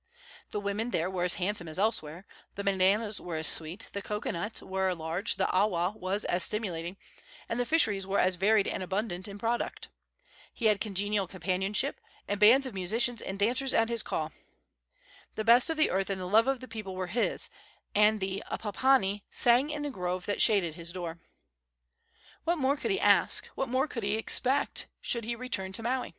The 0.49 0.59
women 0.59 0.89
there 0.89 1.11
were 1.11 1.25
as 1.25 1.35
handsome 1.35 1.67
as 1.67 1.77
elsewhere, 1.77 2.25
the 2.55 2.63
bananas 2.63 3.21
were 3.21 3.35
as 3.35 3.47
sweet, 3.47 3.87
the 3.93 4.01
cocoanuts 4.01 4.59
were 4.63 4.89
as 4.89 4.97
large, 4.97 5.35
the 5.35 5.47
awa 5.51 5.91
was 5.95 6.25
as 6.25 6.43
stimulating, 6.43 6.97
and 7.47 7.59
the 7.59 7.67
fisheries 7.67 8.07
were 8.07 8.17
as 8.17 8.35
varied 8.35 8.67
and 8.67 8.81
abundant 8.81 9.27
in 9.27 9.37
product. 9.37 9.89
He 10.55 10.65
had 10.65 10.81
congenial 10.81 11.27
companionship, 11.27 12.01
and 12.27 12.39
bands 12.39 12.65
of 12.65 12.73
musicians 12.73 13.21
and 13.21 13.37
dancers 13.37 13.75
at 13.75 13.89
his 13.89 14.01
call. 14.01 14.31
The 15.35 15.43
best 15.43 15.69
of 15.69 15.77
the 15.77 15.91
earth 15.91 16.09
and 16.09 16.19
the 16.19 16.25
love 16.25 16.47
of 16.47 16.61
the 16.61 16.67
people 16.67 16.95
were 16.95 17.05
his, 17.05 17.51
and 17.93 18.19
the 18.19 18.43
apapani 18.49 19.21
sang 19.29 19.69
in 19.69 19.83
the 19.83 19.91
grove 19.91 20.25
that 20.25 20.41
shaded 20.41 20.73
his 20.73 20.91
door. 20.91 21.19
What 22.43 22.57
more 22.57 22.75
could 22.75 22.89
he 22.89 22.99
ask, 22.99 23.45
what 23.53 23.69
more 23.69 23.85
expect 23.87 24.87
should 24.99 25.25
he 25.25 25.35
return 25.35 25.73
to 25.73 25.83
Maui? 25.83 26.09